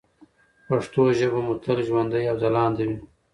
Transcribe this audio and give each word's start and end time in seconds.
پښتو 0.67 1.01
ژبه 1.19 1.39
مو 1.45 1.53
تل 1.63 1.77
ژوندۍ 1.87 2.23
او 2.31 2.37
ځلانده 2.43 2.83
وي. 2.87 2.97